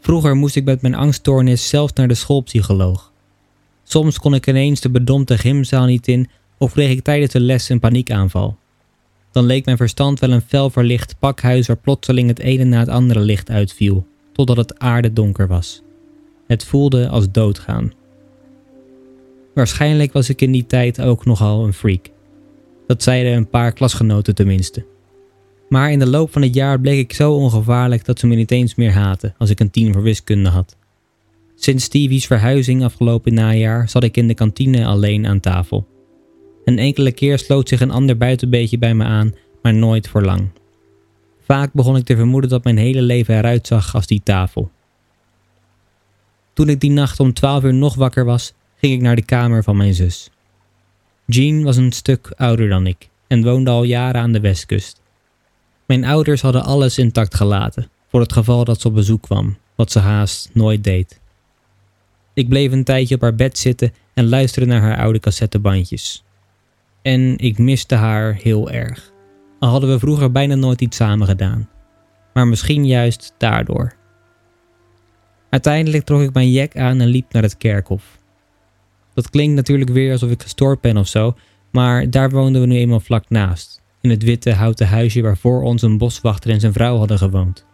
Vroeger 0.00 0.36
moest 0.36 0.56
ik 0.56 0.64
met 0.64 0.82
mijn 0.82 0.94
angststoornis 0.94 1.68
zelfs 1.68 1.92
naar 1.92 2.08
de 2.08 2.14
schoolpsycholoog. 2.14 3.12
Soms 3.82 4.18
kon 4.18 4.34
ik 4.34 4.46
ineens 4.46 4.80
de 4.80 4.90
bedompte 4.90 5.38
gymzaal 5.38 5.84
niet 5.84 6.08
in 6.08 6.28
of 6.58 6.72
kreeg 6.72 6.90
ik 6.90 7.04
tijdens 7.04 7.32
de 7.32 7.40
les 7.40 7.68
een 7.68 7.80
paniekaanval. 7.80 8.56
Dan 9.32 9.44
leek 9.44 9.64
mijn 9.64 9.76
verstand 9.76 10.18
wel 10.18 10.30
een 10.30 10.40
fel 10.40 10.70
verlicht 10.70 11.18
pakhuis 11.18 11.66
waar 11.66 11.76
plotseling 11.76 12.28
het 12.28 12.38
ene 12.38 12.64
na 12.64 12.78
het 12.78 12.88
andere 12.88 13.20
licht 13.20 13.50
uitviel, 13.50 14.06
totdat 14.32 14.56
het 14.56 14.78
aarde 14.78 15.12
donker 15.12 15.48
was. 15.48 15.82
Het 16.46 16.64
voelde 16.64 17.08
als 17.08 17.30
doodgaan. 17.30 17.92
Waarschijnlijk 19.54 20.12
was 20.12 20.28
ik 20.28 20.40
in 20.40 20.52
die 20.52 20.66
tijd 20.66 21.00
ook 21.00 21.24
nogal 21.24 21.64
een 21.64 21.74
freak. 21.74 22.14
Dat 22.86 23.02
zeiden 23.02 23.32
een 23.32 23.48
paar 23.48 23.72
klasgenoten 23.72 24.34
tenminste. 24.34 24.86
Maar 25.68 25.92
in 25.92 25.98
de 25.98 26.06
loop 26.06 26.32
van 26.32 26.42
het 26.42 26.54
jaar 26.54 26.80
bleek 26.80 26.98
ik 26.98 27.12
zo 27.12 27.32
ongevaarlijk 27.32 28.04
dat 28.04 28.18
ze 28.18 28.26
me 28.26 28.34
niet 28.34 28.50
eens 28.50 28.74
meer 28.74 28.92
haten 28.92 29.34
als 29.38 29.50
ik 29.50 29.60
een 29.60 29.70
tien 29.70 29.92
voor 29.92 30.02
wiskunde 30.02 30.48
had. 30.48 30.76
Sinds 31.54 31.84
Stevie's 31.84 32.26
verhuizing 32.26 32.84
afgelopen 32.84 33.34
najaar 33.34 33.88
zat 33.88 34.04
ik 34.04 34.16
in 34.16 34.28
de 34.28 34.34
kantine 34.34 34.86
alleen 34.86 35.26
aan 35.26 35.40
tafel. 35.40 35.86
Een 36.64 36.78
enkele 36.78 37.12
keer 37.12 37.38
sloot 37.38 37.68
zich 37.68 37.80
een 37.80 37.90
ander 37.90 38.16
buitenbeetje 38.16 38.78
bij 38.78 38.94
me 38.94 39.04
aan, 39.04 39.34
maar 39.62 39.74
nooit 39.74 40.08
voor 40.08 40.22
lang. 40.22 40.48
Vaak 41.40 41.72
begon 41.72 41.96
ik 41.96 42.04
te 42.04 42.16
vermoeden 42.16 42.50
dat 42.50 42.64
mijn 42.64 42.76
hele 42.76 43.02
leven 43.02 43.36
eruit 43.38 43.66
zag 43.66 43.94
als 43.94 44.06
die 44.06 44.20
tafel. 44.24 44.70
Toen 46.52 46.68
ik 46.68 46.80
die 46.80 46.90
nacht 46.90 47.20
om 47.20 47.32
twaalf 47.32 47.64
uur 47.64 47.74
nog 47.74 47.94
wakker 47.94 48.24
was, 48.24 48.52
ging 48.76 48.92
ik 48.92 49.00
naar 49.00 49.16
de 49.16 49.24
kamer 49.24 49.62
van 49.62 49.76
mijn 49.76 49.94
zus. 49.94 50.30
Jean 51.26 51.62
was 51.62 51.76
een 51.76 51.92
stuk 51.92 52.32
ouder 52.36 52.68
dan 52.68 52.86
ik 52.86 53.08
en 53.26 53.44
woonde 53.44 53.70
al 53.70 53.82
jaren 53.82 54.20
aan 54.20 54.32
de 54.32 54.40
westkust. 54.40 55.00
Mijn 55.86 56.04
ouders 56.04 56.40
hadden 56.40 56.64
alles 56.64 56.98
intact 56.98 57.34
gelaten, 57.34 57.88
voor 58.08 58.20
het 58.20 58.32
geval 58.32 58.64
dat 58.64 58.80
ze 58.80 58.88
op 58.88 58.94
bezoek 58.94 59.22
kwam, 59.22 59.56
wat 59.74 59.92
ze 59.92 59.98
haast 59.98 60.50
nooit 60.52 60.84
deed. 60.84 61.20
Ik 62.34 62.48
bleef 62.48 62.72
een 62.72 62.84
tijdje 62.84 63.14
op 63.14 63.20
haar 63.20 63.34
bed 63.34 63.58
zitten 63.58 63.92
en 64.14 64.28
luisterde 64.28 64.72
naar 64.72 64.80
haar 64.80 64.98
oude 64.98 65.20
cassettebandjes. 65.20 66.24
En 67.02 67.38
ik 67.38 67.58
miste 67.58 67.94
haar 67.94 68.34
heel 68.34 68.70
erg. 68.70 69.12
Al 69.58 69.68
hadden 69.68 69.90
we 69.90 69.98
vroeger 69.98 70.32
bijna 70.32 70.54
nooit 70.54 70.80
iets 70.80 70.96
samen 70.96 71.26
gedaan. 71.26 71.68
Maar 72.32 72.46
misschien 72.46 72.86
juist 72.86 73.34
daardoor. 73.38 73.94
Uiteindelijk 75.50 76.04
trok 76.04 76.20
ik 76.20 76.32
mijn 76.32 76.50
jek 76.50 76.76
aan 76.76 77.00
en 77.00 77.08
liep 77.08 77.32
naar 77.32 77.42
het 77.42 77.56
kerkhof. 77.56 78.15
Dat 79.16 79.30
klinkt 79.30 79.54
natuurlijk 79.54 79.90
weer 79.90 80.12
alsof 80.12 80.30
ik 80.30 80.42
gestoord 80.42 80.80
ben 80.80 80.96
of 80.96 81.06
zo, 81.06 81.34
maar 81.70 82.10
daar 82.10 82.30
woonden 82.30 82.60
we 82.60 82.66
nu 82.66 82.76
eenmaal 82.76 83.00
vlak 83.00 83.24
naast, 83.28 83.82
in 84.00 84.10
het 84.10 84.22
witte 84.22 84.52
houten 84.52 84.86
huisje 84.86 85.22
waarvoor 85.22 85.62
ons 85.62 85.82
een 85.82 85.98
boswachter 85.98 86.50
en 86.50 86.60
zijn 86.60 86.72
vrouw 86.72 86.96
hadden 86.96 87.18
gewoond. 87.18 87.66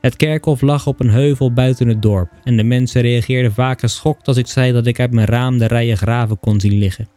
Het 0.00 0.16
kerkhof 0.16 0.60
lag 0.60 0.86
op 0.86 1.00
een 1.00 1.10
heuvel 1.10 1.52
buiten 1.52 1.88
het 1.88 2.02
dorp 2.02 2.30
en 2.44 2.56
de 2.56 2.62
mensen 2.62 3.02
reageerden 3.02 3.52
vaak 3.52 3.80
geschokt 3.80 4.28
als 4.28 4.36
ik 4.36 4.46
zei 4.46 4.72
dat 4.72 4.86
ik 4.86 5.00
uit 5.00 5.12
mijn 5.12 5.26
raam 5.26 5.58
de 5.58 5.66
rijen 5.66 5.96
graven 5.96 6.38
kon 6.38 6.60
zien 6.60 6.78
liggen. 6.78 7.08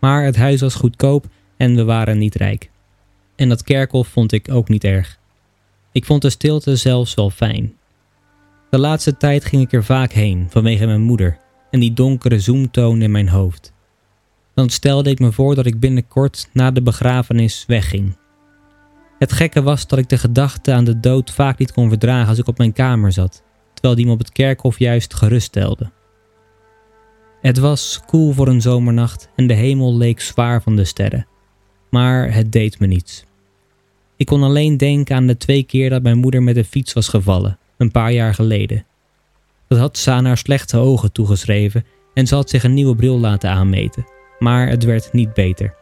Maar 0.00 0.24
het 0.24 0.36
huis 0.36 0.60
was 0.60 0.74
goedkoop 0.74 1.26
en 1.56 1.74
we 1.74 1.84
waren 1.84 2.18
niet 2.18 2.34
rijk. 2.34 2.70
En 3.36 3.48
dat 3.48 3.64
kerkhof 3.64 4.08
vond 4.08 4.32
ik 4.32 4.52
ook 4.52 4.68
niet 4.68 4.84
erg. 4.84 5.18
Ik 5.92 6.04
vond 6.04 6.22
de 6.22 6.30
stilte 6.30 6.76
zelfs 6.76 7.14
wel 7.14 7.30
fijn. 7.30 7.72
De 8.70 8.78
laatste 8.78 9.16
tijd 9.16 9.44
ging 9.44 9.62
ik 9.62 9.72
er 9.72 9.84
vaak 9.84 10.12
heen 10.12 10.46
vanwege 10.48 10.86
mijn 10.86 11.02
moeder 11.02 11.38
en 11.70 11.80
die 11.80 11.92
donkere 11.92 12.40
zoomtoon 12.40 13.02
in 13.02 13.10
mijn 13.10 13.28
hoofd. 13.28 13.72
Dan 14.54 14.68
stelde 14.68 15.10
ik 15.10 15.18
me 15.18 15.32
voor 15.32 15.54
dat 15.54 15.66
ik 15.66 15.80
binnenkort 15.80 16.48
na 16.52 16.70
de 16.70 16.82
begrafenis 16.82 17.64
wegging. 17.66 18.16
Het 19.18 19.32
gekke 19.32 19.62
was 19.62 19.86
dat 19.86 19.98
ik 19.98 20.08
de 20.08 20.18
gedachte 20.18 20.72
aan 20.72 20.84
de 20.84 21.00
dood 21.00 21.30
vaak 21.30 21.58
niet 21.58 21.72
kon 21.72 21.88
verdragen 21.88 22.28
als 22.28 22.38
ik 22.38 22.46
op 22.46 22.58
mijn 22.58 22.72
kamer 22.72 23.12
zat, 23.12 23.42
terwijl 23.72 23.94
die 23.94 24.06
me 24.06 24.12
op 24.12 24.18
het 24.18 24.32
kerkhof 24.32 24.78
juist 24.78 25.14
geruststelde. 25.14 25.90
Het 27.40 27.58
was 27.58 28.00
koel 28.06 28.32
voor 28.32 28.48
een 28.48 28.60
zomernacht 28.60 29.28
en 29.36 29.46
de 29.46 29.54
hemel 29.54 29.96
leek 29.96 30.20
zwaar 30.20 30.62
van 30.62 30.76
de 30.76 30.84
sterren, 30.84 31.26
maar 31.90 32.34
het 32.34 32.52
deed 32.52 32.78
me 32.78 32.86
niets. 32.86 33.24
Ik 34.16 34.26
kon 34.26 34.42
alleen 34.42 34.76
denken 34.76 35.16
aan 35.16 35.26
de 35.26 35.36
twee 35.36 35.62
keer 35.62 35.90
dat 35.90 36.02
mijn 36.02 36.18
moeder 36.18 36.42
met 36.42 36.54
de 36.54 36.64
fiets 36.64 36.92
was 36.92 37.08
gevallen, 37.08 37.58
een 37.76 37.90
paar 37.90 38.12
jaar 38.12 38.34
geleden. 38.34 38.84
Dat 39.70 39.78
had 39.78 40.04
haar 40.04 40.36
slechte 40.36 40.76
ogen 40.76 41.12
toegeschreven 41.12 41.84
en 42.14 42.26
ze 42.26 42.34
had 42.34 42.50
zich 42.50 42.64
een 42.64 42.74
nieuwe 42.74 42.96
bril 42.96 43.18
laten 43.18 43.50
aanmeten, 43.50 44.06
maar 44.38 44.68
het 44.68 44.84
werd 44.84 45.12
niet 45.12 45.34
beter. 45.34 45.74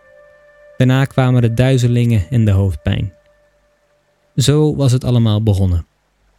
Daarna 0.77 1.05
kwamen 1.05 1.43
de 1.43 1.55
duizelingen 1.55 2.27
en 2.31 2.45
de 2.45 2.51
hoofdpijn. 2.51 3.13
Zo 4.37 4.77
was 4.77 4.93
het 4.93 5.05
allemaal 5.05 5.43
begonnen. 5.43 5.87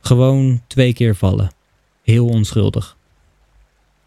Gewoon 0.02 0.62
twee 0.68 0.94
keer 0.94 1.16
vallen. 1.16 1.52
Heel 2.04 2.28
onschuldig. 2.28 2.98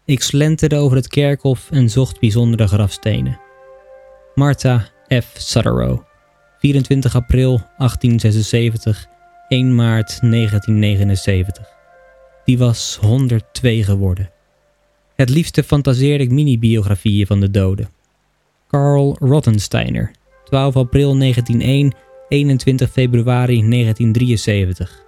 Ik 0.05 0.21
slenterde 0.21 0.75
over 0.75 0.97
het 0.97 1.07
kerkhof 1.07 1.71
en 1.71 1.89
zocht 1.89 2.19
bijzondere 2.19 2.67
grafstenen. 2.67 3.39
Martha 4.35 4.87
F. 5.07 5.33
Sutterrow, 5.37 5.99
24 6.59 7.15
april 7.15 7.57
1876, 7.57 9.07
1 9.47 9.75
maart 9.75 10.21
1979. 10.21 11.72
Die 12.45 12.57
was 12.57 12.97
102 13.01 13.83
geworden. 13.83 14.31
Het 15.15 15.29
liefste 15.29 15.63
fantaseerde 15.63 16.23
ik 16.23 16.31
mini-biografieën 16.31 17.27
van 17.27 17.39
de 17.39 17.51
doden. 17.51 17.89
Carl 18.67 19.15
Rottensteiner, 19.19 20.11
12 20.43 20.75
april 20.75 21.17
1901, 21.17 21.93
21 22.29 22.91
februari 22.91 23.69
1973. 23.69 25.03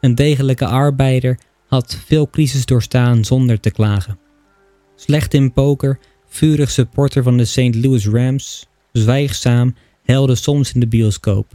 Een 0.00 0.14
degelijke 0.14 0.66
arbeider 0.66 1.38
had 1.66 2.02
veel 2.06 2.30
crisis 2.30 2.66
doorstaan 2.66 3.24
zonder 3.24 3.60
te 3.60 3.70
klagen. 3.70 4.18
Slecht 4.94 5.34
in 5.34 5.52
poker, 5.52 5.98
vurig 6.28 6.70
supporter 6.70 7.22
van 7.22 7.36
de 7.36 7.44
St. 7.44 7.74
Louis 7.74 8.06
Rams, 8.06 8.66
zwijgzaam, 8.92 9.74
helde 10.04 10.34
soms 10.34 10.72
in 10.72 10.80
de 10.80 10.88
bioscoop. 10.88 11.46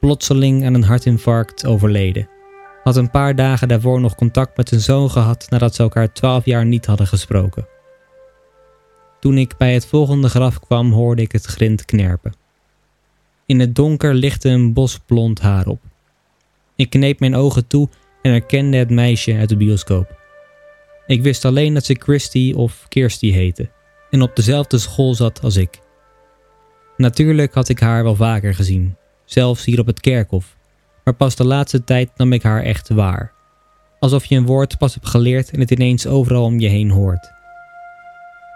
Plotseling 0.00 0.64
aan 0.64 0.74
een 0.74 0.84
hartinfarct 0.84 1.66
overleden. 1.66 2.28
Had 2.88 2.96
een 2.96 3.10
paar 3.10 3.34
dagen 3.34 3.68
daarvoor 3.68 4.00
nog 4.00 4.14
contact 4.14 4.56
met 4.56 4.68
zijn 4.68 4.80
zoon 4.80 5.10
gehad 5.10 5.46
nadat 5.50 5.74
ze 5.74 5.82
elkaar 5.82 6.12
twaalf 6.12 6.44
jaar 6.44 6.66
niet 6.66 6.86
hadden 6.86 7.06
gesproken. 7.06 7.66
Toen 9.20 9.38
ik 9.38 9.56
bij 9.56 9.74
het 9.74 9.86
volgende 9.86 10.28
graf 10.28 10.60
kwam, 10.60 10.92
hoorde 10.92 11.22
ik 11.22 11.32
het 11.32 11.44
grind 11.44 11.84
knerpen. 11.84 12.34
In 13.46 13.60
het 13.60 13.74
donker 13.74 14.14
lichtte 14.14 14.48
een 14.48 14.72
bos 14.72 14.98
blond 15.06 15.40
haar 15.40 15.66
op. 15.66 15.80
Ik 16.76 16.90
kneep 16.90 17.20
mijn 17.20 17.34
ogen 17.34 17.66
toe 17.66 17.88
en 18.22 18.30
herkende 18.30 18.76
het 18.76 18.90
meisje 18.90 19.36
uit 19.36 19.48
de 19.48 19.56
bioscoop. 19.56 20.18
Ik 21.06 21.22
wist 21.22 21.44
alleen 21.44 21.74
dat 21.74 21.84
ze 21.84 21.96
Christy 21.98 22.52
of 22.56 22.86
Kirsty 22.88 23.30
heette 23.30 23.70
en 24.10 24.22
op 24.22 24.36
dezelfde 24.36 24.78
school 24.78 25.14
zat 25.14 25.42
als 25.42 25.56
ik. 25.56 25.80
Natuurlijk 26.96 27.54
had 27.54 27.68
ik 27.68 27.80
haar 27.80 28.04
wel 28.04 28.16
vaker 28.16 28.54
gezien, 28.54 28.96
zelfs 29.24 29.64
hier 29.64 29.80
op 29.80 29.86
het 29.86 30.00
kerkhof, 30.00 30.56
maar 31.08 31.16
pas 31.16 31.36
de 31.36 31.44
laatste 31.44 31.84
tijd 31.84 32.10
nam 32.16 32.32
ik 32.32 32.42
haar 32.42 32.62
echt 32.62 32.88
waar. 32.88 33.32
Alsof 33.98 34.24
je 34.24 34.36
een 34.36 34.46
woord 34.46 34.78
pas 34.78 34.94
hebt 34.94 35.06
geleerd 35.06 35.50
en 35.50 35.60
het 35.60 35.70
ineens 35.70 36.06
overal 36.06 36.44
om 36.44 36.58
je 36.58 36.68
heen 36.68 36.90
hoort. 36.90 37.32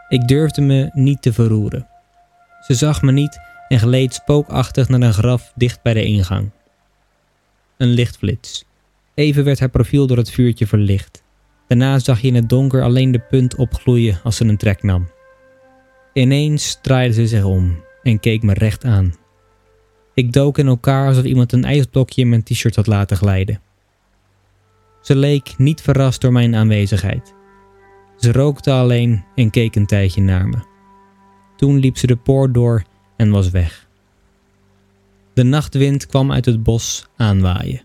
Ik 0.09 0.28
durfde 0.28 0.62
me 0.62 0.90
niet 0.92 1.23
te 1.23 1.32
verroeren. 1.32 1.87
Ze 2.61 2.75
zag 2.75 3.02
me 3.02 3.12
niet 3.12 3.40
en 3.68 3.78
gleed 3.78 4.14
spookachtig 4.14 4.88
naar 4.88 5.00
een 5.00 5.12
graf 5.12 5.52
dicht 5.54 5.82
bij 5.82 5.94
de 5.94 6.04
ingang. 6.04 6.50
Een 7.76 7.88
lichtflits. 7.88 8.64
Even 9.14 9.44
werd 9.44 9.61
haar 9.61 9.68
profiel 9.68 10.06
door 10.06 10.16
het 10.16 10.30
vuurtje 10.30 10.66
verlicht. 10.66 11.23
Daarna 11.68 11.99
zag 11.99 12.21
je 12.21 12.28
in 12.28 12.35
het 12.35 12.49
donker 12.49 12.82
alleen 12.82 13.12
de 13.12 13.21
punt 13.30 13.56
opgloeien 13.56 14.21
als 14.25 14.37
ze 14.37 14.44
een 14.44 14.56
trek 14.56 14.82
nam. 14.82 15.11
Ineens 16.12 16.78
draaide 16.82 17.14
ze 17.14 17.26
zich 17.26 17.44
om 17.44 17.85
en 18.02 18.21
keek 18.21 18.42
me 18.42 18.52
recht 18.54 18.85
aan. 18.85 19.14
Ik 20.14 20.33
dook 20.33 20.59
in 20.59 20.66
elkaar 20.66 21.07
alsof 21.09 21.25
iemand 21.25 21.52
een 21.52 21.64
ijsblokje 21.64 22.23
in 22.23 22.28
mijn 22.28 22.42
t-shirt 22.42 22.76
had 22.76 22.87
laten 22.87 23.16
glijden. 23.16 23.61
Ze 25.02 25.16
leek 25.16 25.54
niet 25.59 25.81
verrast 25.81 26.21
door 26.21 26.33
mijn 26.33 26.54
aanwezigheid. 26.54 27.35
Ze 28.16 28.33
rookte 28.33 28.73
alleen 28.73 29.25
en 29.35 29.50
keek 29.50 29.75
een 29.75 29.87
tijdje 29.87 30.21
naar 30.21 30.49
me. 30.49 30.59
Toen 31.57 31.76
liep 31.76 31.97
ze 31.97 32.07
de 32.07 32.16
poort 32.16 32.54
door 32.54 32.85
en 33.16 33.31
was 33.31 33.50
weg. 33.50 33.88
De 35.35 35.42
nachtwind 35.42 36.07
kwam 36.07 36.33
uit 36.33 36.45
het 36.45 36.62
bos 36.62 37.07
aanwaaien. 37.16 37.85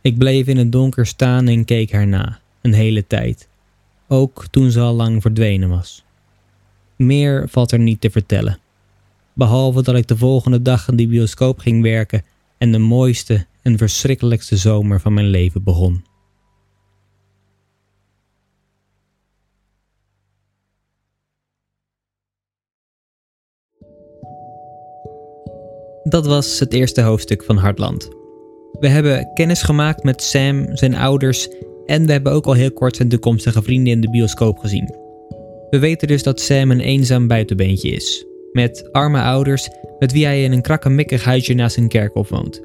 Ik 0.00 0.18
bleef 0.18 0.46
in 0.46 0.56
het 0.56 0.72
donker 0.72 1.06
staan 1.06 1.48
en 1.48 1.64
keek 1.64 1.92
haar 1.92 2.06
na, 2.06 2.38
een 2.62 2.72
hele 2.72 3.06
tijd. 3.06 3.48
ook 4.08 4.46
toen 4.50 4.70
ze 4.70 4.80
al 4.80 4.94
lang 4.94 5.22
verdwenen 5.22 5.68
was. 5.68 6.04
Meer 6.96 7.48
valt 7.48 7.72
er 7.72 7.78
niet 7.78 8.00
te 8.00 8.10
vertellen, 8.10 8.58
behalve 9.36 9.82
dat 9.82 9.94
ik 9.94 10.08
de 10.08 10.16
volgende 10.16 10.62
dag 10.62 10.88
in 10.88 10.96
die 10.96 11.08
bioscoop 11.08 11.58
ging 11.58 11.82
werken 11.82 12.24
en 12.58 12.72
de 12.72 12.78
mooiste 12.78 13.46
en 13.62 13.78
verschrikkelijkste 13.78 14.56
zomer 14.56 15.00
van 15.00 15.14
mijn 15.14 15.26
leven 15.26 15.62
begon. 15.62 16.04
Dat 26.04 26.26
was 26.26 26.58
het 26.58 26.72
eerste 26.72 27.00
hoofdstuk 27.00 27.44
van 27.44 27.56
Hartland. 27.56 28.08
We 28.80 28.88
hebben 28.88 29.30
kennis 29.34 29.62
gemaakt 29.62 30.02
met 30.02 30.22
Sam, 30.22 30.76
zijn 30.76 30.94
ouders 30.94 31.48
en 31.86 32.06
we 32.06 32.12
hebben 32.12 32.32
ook 32.32 32.46
al 32.46 32.52
heel 32.52 32.72
kort 32.72 32.96
zijn 32.96 33.08
toekomstige 33.08 33.62
vrienden 33.62 33.92
in 33.92 34.00
de 34.00 34.10
bioscoop 34.10 34.58
gezien. 34.58 34.94
We 35.70 35.78
weten 35.78 36.08
dus 36.08 36.22
dat 36.22 36.40
Sam 36.40 36.70
een 36.70 36.80
eenzaam 36.80 37.26
buitenbeentje 37.26 37.88
is, 37.88 38.26
met 38.56 38.92
arme 38.92 39.22
ouders 39.22 39.68
met 39.98 40.12
wie 40.12 40.24
hij 40.24 40.44
in 40.44 40.52
een 40.52 40.62
krakkemikkig 40.62 41.24
huisje 41.24 41.54
naast 41.54 41.76
een 41.76 41.88
kerkhof 41.88 42.28
woont. 42.28 42.60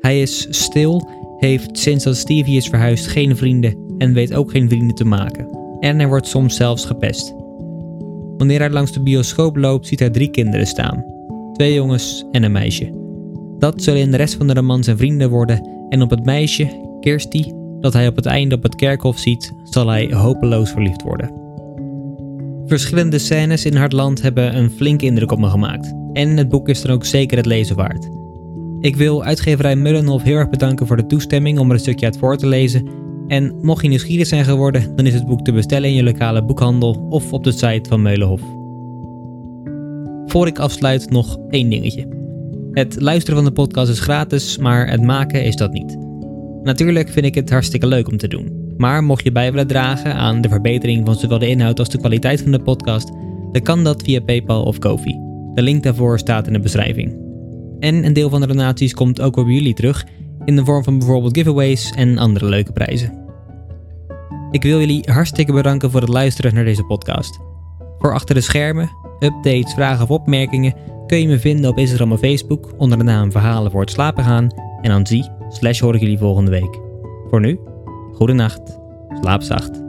Hij 0.00 0.20
is 0.20 0.46
stil, 0.50 1.08
heeft 1.38 1.78
sinds 1.78 2.04
dat 2.04 2.16
Stevie 2.16 2.56
is 2.56 2.68
verhuisd 2.68 3.06
geen 3.06 3.36
vrienden 3.36 3.94
en 3.98 4.12
weet 4.12 4.34
ook 4.34 4.50
geen 4.50 4.68
vrienden 4.68 4.94
te 4.94 5.04
maken. 5.04 5.58
En 5.80 5.98
hij 5.98 6.08
wordt 6.08 6.26
soms 6.26 6.56
zelfs 6.56 6.84
gepest. 6.84 7.34
Wanneer 8.36 8.58
hij 8.58 8.70
langs 8.70 8.92
de 8.92 9.02
bioscoop 9.02 9.56
loopt, 9.56 9.86
ziet 9.86 9.98
hij 9.98 10.10
drie 10.10 10.30
kinderen 10.30 10.66
staan: 10.66 11.04
twee 11.52 11.74
jongens 11.74 12.24
en 12.32 12.42
een 12.42 12.52
meisje. 12.52 13.00
Dat 13.58 13.82
zullen 13.82 14.00
in 14.00 14.10
de 14.10 14.16
rest 14.16 14.34
van 14.34 14.46
de 14.46 14.54
roman 14.54 14.84
zijn 14.84 14.96
vrienden 14.96 15.30
worden, 15.30 15.68
en 15.88 16.02
op 16.02 16.10
het 16.10 16.24
meisje, 16.24 16.96
Kirsty, 17.00 17.44
dat 17.80 17.92
hij 17.92 18.08
op 18.08 18.16
het 18.16 18.26
einde 18.26 18.54
op 18.54 18.62
het 18.62 18.74
kerkhof 18.74 19.18
ziet, 19.18 19.52
zal 19.64 19.88
hij 19.88 20.14
hopeloos 20.14 20.70
verliefd 20.70 21.02
worden. 21.02 21.41
Verschillende 22.66 23.18
scènes 23.18 23.64
in 23.64 23.76
Hartland 23.76 24.22
hebben 24.22 24.56
een 24.56 24.70
flinke 24.70 25.04
indruk 25.04 25.32
op 25.32 25.38
me 25.38 25.48
gemaakt, 25.48 25.92
en 26.12 26.36
het 26.36 26.48
boek 26.48 26.68
is 26.68 26.82
dan 26.82 26.92
ook 26.92 27.04
zeker 27.04 27.36
het 27.36 27.46
lezen 27.46 27.76
waard. 27.76 28.08
Ik 28.80 28.96
wil 28.96 29.24
uitgeverij 29.24 29.76
Mullenhof 29.76 30.22
heel 30.22 30.36
erg 30.36 30.50
bedanken 30.50 30.86
voor 30.86 30.96
de 30.96 31.06
toestemming 31.06 31.58
om 31.58 31.68
er 31.68 31.74
een 31.74 31.80
stukje 31.80 32.06
uit 32.06 32.18
voor 32.18 32.36
te 32.36 32.46
lezen. 32.46 32.88
En 33.26 33.54
mocht 33.60 33.82
je 33.82 33.88
nieuwsgierig 33.88 34.26
zijn 34.26 34.44
geworden, 34.44 34.96
dan 34.96 35.06
is 35.06 35.14
het 35.14 35.26
boek 35.26 35.44
te 35.44 35.52
bestellen 35.52 35.88
in 35.88 35.94
je 35.94 36.02
lokale 36.02 36.44
boekhandel 36.44 37.06
of 37.08 37.32
op 37.32 37.44
de 37.44 37.52
site 37.52 37.88
van 37.88 38.02
Meulenhof. 38.02 38.40
Voor 40.26 40.46
ik 40.46 40.58
afsluit 40.58 41.10
nog 41.10 41.38
één 41.48 41.70
dingetje. 41.70 42.08
Het 42.72 43.00
luisteren 43.00 43.36
van 43.36 43.44
de 43.44 43.52
podcast 43.52 43.90
is 43.90 44.00
gratis, 44.00 44.58
maar 44.58 44.90
het 44.90 45.02
maken 45.02 45.44
is 45.44 45.56
dat 45.56 45.72
niet. 45.72 45.98
Natuurlijk 46.62 47.08
vind 47.08 47.26
ik 47.26 47.34
het 47.34 47.50
hartstikke 47.50 47.86
leuk 47.86 48.08
om 48.08 48.16
te 48.16 48.28
doen. 48.28 48.61
Maar 48.82 49.04
mocht 49.04 49.24
je 49.24 49.32
bij 49.32 49.50
willen 49.50 49.66
dragen 49.66 50.14
aan 50.14 50.40
de 50.40 50.48
verbetering 50.48 51.06
van 51.06 51.14
zowel 51.14 51.38
de 51.38 51.48
inhoud 51.48 51.78
als 51.78 51.88
de 51.88 51.98
kwaliteit 51.98 52.42
van 52.42 52.50
de 52.50 52.60
podcast, 52.60 53.12
dan 53.52 53.62
kan 53.62 53.84
dat 53.84 54.02
via 54.02 54.20
PayPal 54.20 54.62
of 54.62 54.78
Kofi. 54.78 55.18
De 55.54 55.62
link 55.62 55.82
daarvoor 55.82 56.18
staat 56.18 56.46
in 56.46 56.52
de 56.52 56.60
beschrijving. 56.60 57.16
En 57.80 58.04
een 58.04 58.12
deel 58.12 58.28
van 58.30 58.40
de 58.40 58.46
donaties 58.46 58.94
komt 58.94 59.20
ook 59.20 59.34
weer 59.34 59.44
bij 59.44 59.54
jullie 59.54 59.74
terug 59.74 60.06
in 60.44 60.56
de 60.56 60.64
vorm 60.64 60.84
van 60.84 60.98
bijvoorbeeld 60.98 61.36
giveaways 61.36 61.90
en 61.90 62.18
andere 62.18 62.46
leuke 62.46 62.72
prijzen. 62.72 63.26
Ik 64.50 64.62
wil 64.62 64.78
jullie 64.78 65.10
hartstikke 65.10 65.52
bedanken 65.52 65.90
voor 65.90 66.00
het 66.00 66.10
luisteren 66.10 66.54
naar 66.54 66.64
deze 66.64 66.84
podcast. 66.84 67.40
Voor 67.98 68.14
achter 68.14 68.34
de 68.34 68.40
schermen, 68.40 68.90
updates, 69.20 69.74
vragen 69.74 70.04
of 70.04 70.10
opmerkingen 70.10 70.74
kun 71.06 71.20
je 71.20 71.28
me 71.28 71.38
vinden 71.38 71.70
op 71.70 71.78
Instagram 71.78 72.12
of 72.12 72.20
Facebook 72.20 72.72
onder 72.76 72.98
de 72.98 73.04
naam 73.04 73.32
Verhalen 73.32 73.70
voor 73.70 73.80
het 73.80 73.90
slapen 73.90 74.24
gaan 74.24 74.46
en 74.80 74.90
dan 74.90 75.06
zie 75.06 75.30
slash 75.48 75.80
hoor 75.80 75.94
ik 75.94 76.00
jullie 76.00 76.18
volgende 76.18 76.50
week. 76.50 76.80
Voor 77.30 77.40
nu, 77.40 77.58
goede 78.14 78.34
nacht, 78.34 78.62
slaap 79.20 79.42
zacht. 79.42 79.81